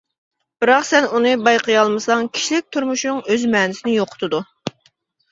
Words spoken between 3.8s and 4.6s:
يوقىتىدۇ.